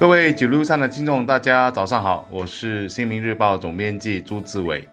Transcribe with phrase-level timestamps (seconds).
[0.00, 4.88] 各位九路上的听众，大家早上好，我是新民日报总编辑朱志伟。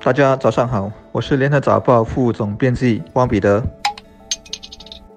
[0.00, 3.62] 大家早上好，我是联合早报副总编辑汪彼得。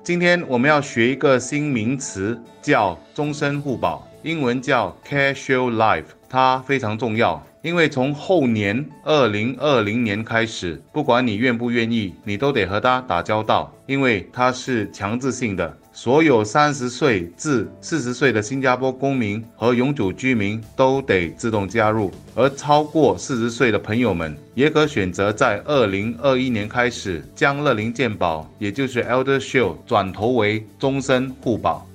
[0.04, 7.42] 今天我们要学一个新名词，叫终身互保，英文叫 Casual Life，它非常重要。
[7.62, 15.78] 因为从后年二零二零年开始，不管你愿不愿意，你都得和它打交道，因为它是强制性的。
[16.02, 31.86] 所有三十岁至四十岁的新加坡公民和永久居民都得自动加入，而超过四十岁的朋友们也可选择在二零二一年开始将乐龄健保，也就是 Elder Shield 转投为终身互保。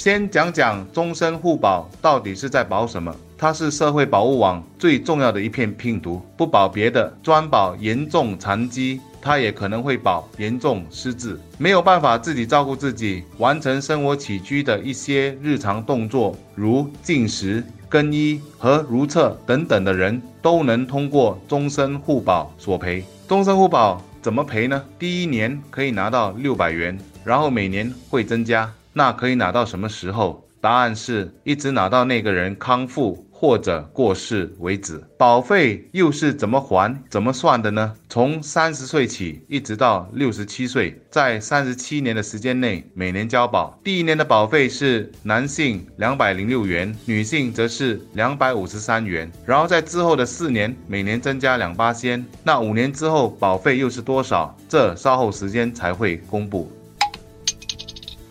[0.00, 3.14] 先讲讲终身互保到底是在保什么？
[3.36, 23.04] 它是社会保护网最重要的一片拼图，不保别的，专保严重残疾，它也可能会保严重失智，没有办法自己照顾自己，完成生活起居的一些日常动作，如进食、更衣和如厕等等的人，都能通过终身互保索赔。
[23.28, 24.82] 终身互保怎么赔呢？
[24.98, 28.72] 第一年可以拿到六百元，然后每年会增加。
[28.92, 30.46] 那可以拿到什么时候？
[30.62, 35.02] 答案是一直拿到那个人康复或者过世为止。
[35.16, 37.94] 保费又是怎么还、怎么算的呢？
[38.10, 43.80] 从三十岁起，一直到六十七岁，在三十七年的时间内，每年交保。
[43.82, 49.32] 第一年的保费是男性两百零六元，女性则是两百五十三元。
[49.46, 52.22] 然后在之后的四年，每年增加两八仙。
[52.44, 54.54] 那五年之后，保费又是多少？
[54.68, 56.70] 这稍后时间才会公布。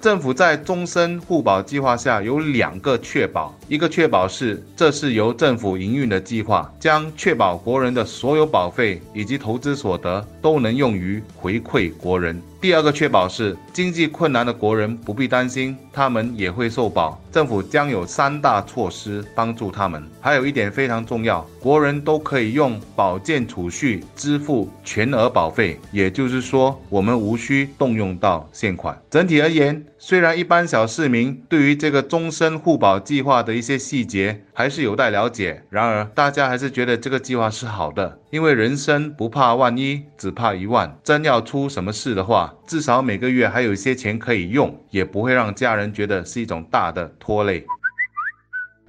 [0.01, 12.41] 政府在终身互保计划下有两个确保，一个确保是这是由政府营运的计划，将确保国人的所有保费以及投资所得都能用于回馈国人。
[12.59, 17.21] 第二个确保是经济困难的国人不必担心，他们也会受保。
[17.31, 20.03] 政府将有三大措施帮助他们。
[20.19, 28.99] 还有一点非常重要，国人都可以用保健储蓄支付全额保费，也就是说，我们无需动用到现款。
[29.09, 40.97] 整体而言，虽然一般小市民对于这个终身互保计划的一些细节还是有待了解，然而大家还是觉得这个计划是好的，因为人生不怕万一，只怕一万。
[41.03, 47.65] 真要出什么事的话，至少每个月还有一些钱可以用，也不会让家人觉得是一种大的拖累。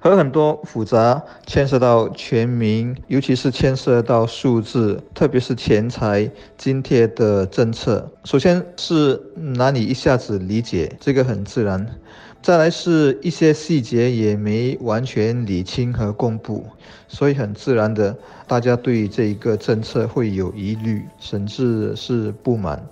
[0.03, 6.27] 和很多复杂，牵涉到全民，尤其是牵涉到数字，特别是钱财
[6.57, 8.11] 津贴的政策。
[8.23, 11.85] 首先是难以一下子理解，这个很自然；
[12.41, 16.65] 再来是一些细节也没完全理清和公布，
[17.07, 22.83] 所以很自然的，大家对这一个政策会有疑虑，甚至是不满。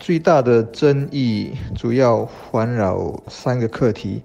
[0.00, 4.22] 最大的争议主要环绕三个课题，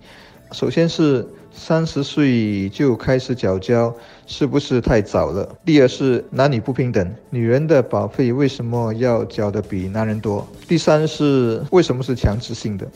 [0.53, 3.93] 首先是三十岁就开始缴交
[4.27, 5.57] 是不是太早了？
[5.65, 10.47] 第二是男女不平等，女人的保费为什么要缴的比男人多？
[10.69, 12.87] 第三是为什么是强制性的？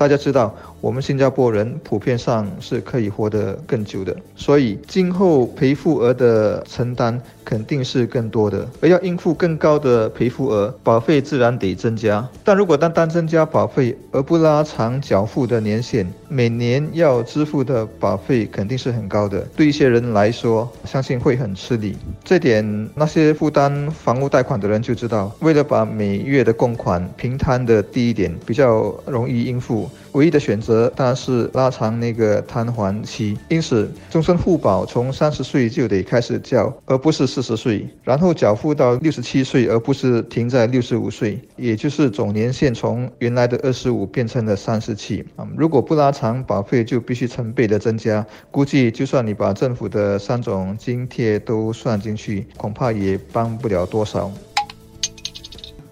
[0.00, 8.66] 大家知道，我们新加坡人普遍上是可以活得更久的，所以今后赔付额的承担肯定是更多的。
[8.80, 12.26] 而要应付更高的赔付额，保费自然得增加。
[12.42, 19.40] 但如果单单增加保费而不拉长缴付的年限，每年要支付的保费肯定是很高的。
[19.54, 21.96] 对一些人来说，相信会很吃力。
[22.24, 29.90] 这点那些负担房屋贷款的人就知道，为了把每月的供款平摊的低一点，比较容易应付。
[30.12, 45.24] 唯一的选择当然是拉长那个摊还期，因此终身互保从三十岁就得开始缴，而不是四十岁，然后缴付到六十七岁，而不是停在六十五岁，也就是总年限从原来的二十五变成了三十七。
[45.36, 48.24] 啊，如果不拉长保费，就必须成倍的增加。
[48.50, 54.30] 估计就算你把政府的三种津贴都算进去，恐怕也帮不了多少。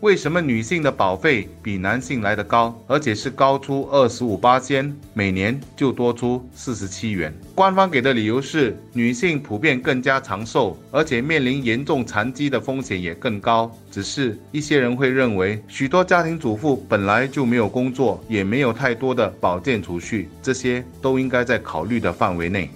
[0.01, 7.35] 为什么女性的保费比男性来得高，而且是高出二十五八千，每年就多出四十七元？
[7.53, 13.69] 官方给的理由是，女性普遍更加长寿，而且面临严重残疾的风险也更高。
[13.91, 22.71] 只是一些人会认为，许多家庭主妇本来就没有工作，也没有太多的保健储蓄，这些都应该在考虑的范围内。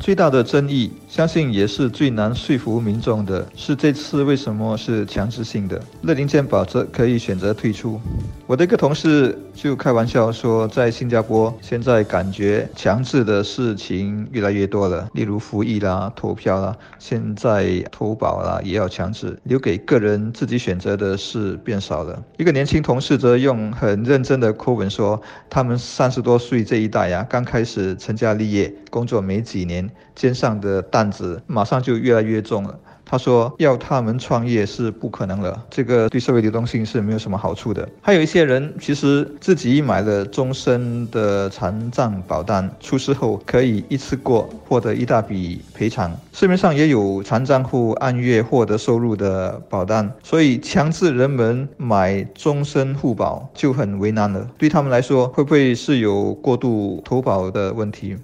[0.00, 5.82] 最大的争议，相信也是最难说服民众的，是这次为什么是强制性的？
[6.02, 8.00] 乐龄健保则可以选择退出。
[8.46, 22.22] 我的一个同事就开玩笑说，在新加坡现在感觉强制的事情越来越多了，例如服役啦、投票啦，现在投保啦也要强制，留给个人自己选择的事变少了。
[22.38, 32.78] 一个年轻同事则用很认真的口吻说，他们三十多岁这一代呀，刚开始成家立业，工作没几年，肩上的担子马上就越来越重了。
[33.06, 37.88] 他说要他们创业是不可能了，这个对社会流动性是没有什么好处的。
[38.00, 46.16] 还有一些人其实自己买了终身的残障保单，出事后可以一次过获得一大笔赔偿。
[46.32, 54.46] 市面上也有残障户按月获得收入的保单，所以强制人们买终身护保就很为难了。
[54.56, 58.16] 对他们来说，会不会是有过度投保的问题？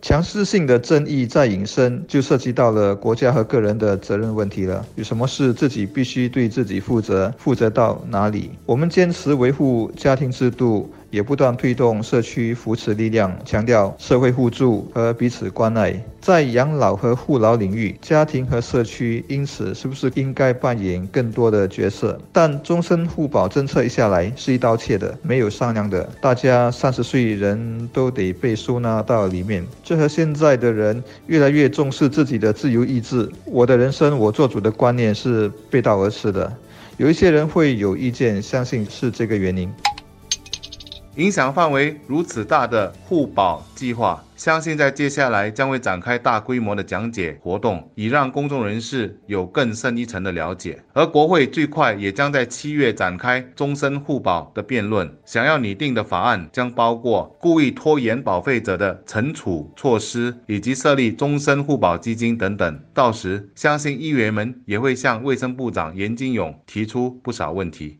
[0.00, 4.84] 强势性的正义再引申，就涉及到了国家和个人的责任问题了。
[4.94, 7.32] 有什么事自己必须对自己负责？
[7.36, 8.50] 负责到哪里？
[8.64, 10.90] 我们坚持维护家庭制度。
[11.10, 15.98] 也不断推动社区扶持力量，强调社会互助和彼此关爱。
[16.20, 22.20] 在养老和护老领域，家庭和社区因此是不是应该扮演更多的角色？
[22.32, 29.64] 但终身护保政策一下来是一刀切的，没有商量的，大家三十岁人都得被收纳到里面。
[29.82, 36.52] 这和现在的人越来越重视自己的自由意志，我的人生我做主的观念是背道而驰的。
[36.98, 39.72] 有一些人会有意见，相信是这个原因。
[41.18, 50.80] 影响范围如此大的互保计划，相信在接下来将会展开大规模的讲解活动，以让公众人士有更深一层的了解。
[50.92, 62.80] 而国会最快也将在七月展开终身互保的辩论，想要拟定的法案将包括故意拖延保费者的惩处措施，以及设立终身互保基金等等。
[62.94, 67.96] 到时，相信议员们也会向卫生部长严金勇提出不少问题。